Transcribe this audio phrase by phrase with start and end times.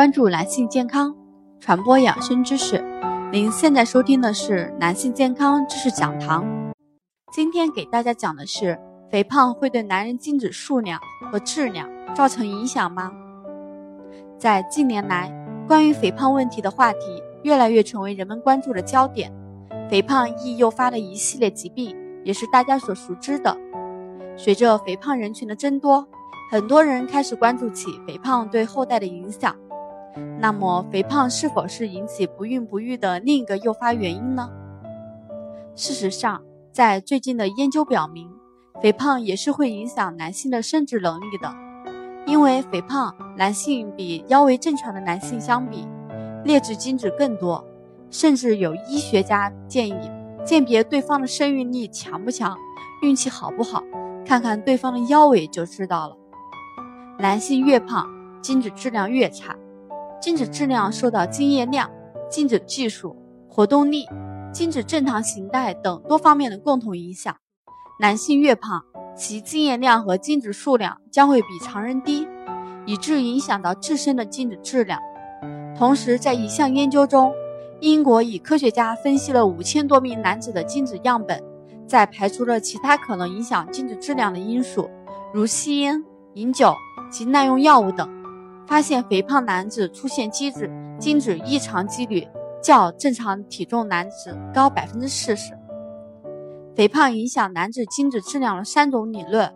[0.00, 1.14] 关注男性健康，
[1.60, 2.82] 传播养生知识。
[3.30, 6.42] 您现在收听的是男性健康知识讲堂。
[7.30, 10.98] 今天给大家讲的是，肥胖会对男人精子数量
[11.30, 13.12] 和质量造成影响吗？
[14.38, 15.30] 在近年来，
[15.68, 19.30] 关于肥胖问题的话题越来越成为人们关注的焦点。
[19.90, 21.94] 肥胖易诱发的一系列疾病
[22.24, 23.54] 也是大家所熟知的。
[24.34, 26.08] 随着肥胖人群的增多，
[26.50, 29.54] 很多人开始关注起肥胖对后代的影响。
[30.38, 34.50] 那么，肥胖是否是引起不孕不育的另一个诱发原因呢？
[35.74, 38.28] 事实上，在最近的研究表明，
[38.82, 41.54] 肥胖也是会影响男性的生殖能力的。
[42.26, 45.86] 因为肥胖，男性比腰围正常的男性相比，
[46.44, 47.64] 劣质精子更多，
[48.10, 50.10] 甚至有医学家建议，
[50.44, 52.56] 鉴别对方的生育力强不强、
[53.02, 53.82] 运气好不好，
[54.24, 56.16] 看看对方的腰围就知道了。
[57.18, 58.06] 男性越胖，
[58.42, 59.56] 精子质量越差。
[60.20, 61.90] 精子质量受到精液量、
[62.28, 63.16] 精子技术、
[63.48, 64.06] 活动力、
[64.52, 67.34] 精子正常形态等多方面的共同影响。
[67.98, 68.82] 男性越胖，
[69.16, 72.26] 其精液量和精子数量将会比常人低，
[72.84, 75.00] 以致影响到自身的精子质量。
[75.76, 77.32] 同时，在一项研究中，
[77.80, 81.42] 英国以科学家分析了五千多名男子的精子样本，
[81.86, 84.90] 在排除了其他可能影响精子质量的因素，
[85.32, 86.74] 如吸烟、饮酒
[87.10, 88.19] 及滥用药物等。
[88.70, 92.24] 发现肥胖男子出现精子精子异常几率
[92.62, 95.58] 较正常体重男子高百分之四十。
[96.76, 99.52] 肥胖影响男子精子质量的三种理论：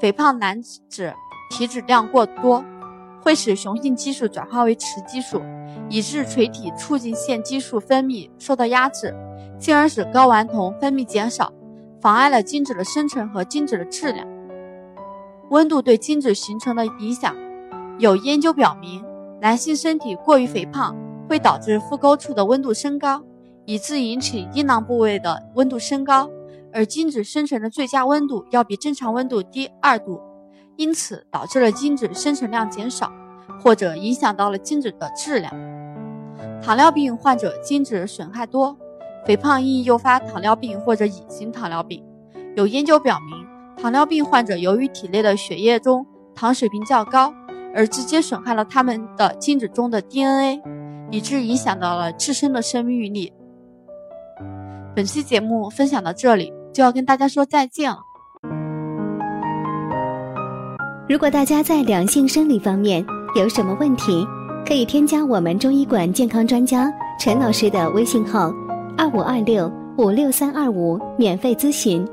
[0.00, 1.12] 肥胖男子
[1.50, 2.64] 体脂量过多，
[3.20, 5.42] 会使雄性激素转化为雌激素，
[5.90, 9.14] 以致垂体促进腺激素分泌受到压制，
[9.58, 11.52] 进而使睾丸酮分泌减少，
[12.00, 14.26] 妨碍了精子的生成和精子的质量。
[15.50, 17.36] 温度对精子形成的影响。
[18.00, 19.04] 有研究表明，
[19.42, 20.96] 男性身体过于肥胖
[21.28, 23.22] 会导致腹沟处的温度升高，
[23.66, 26.30] 以致引起阴囊部位的温度升高，
[26.72, 30.18] 而精子生成的最佳温度要比正常温度低二度，
[30.76, 33.12] 因此导致了精子生成量减少，
[33.62, 35.52] 或者影响到了精子的质量。
[36.62, 38.78] 糖尿病患者精子损害多，
[39.26, 42.02] 肥胖易诱发糖尿病或者乙型糖尿病。
[42.56, 43.46] 有研究表明，
[43.76, 47.34] 糖尿病患者由于体内的血液中糖水平较高。
[47.74, 50.60] 而直接损害了他们的精子中的 DNA，
[51.10, 53.32] 以致影响到了自身的生育力。
[54.94, 57.98] 本期节目分享到这里，就要跟大家说再见了。
[61.08, 63.04] 如果大家在两性生理方面
[63.34, 64.26] 有什么问题，
[64.66, 68.52] 可以添加我们中医馆健康专家陈老师的微信号：
[68.96, 72.06] 二五二六五六三二五，免费咨询。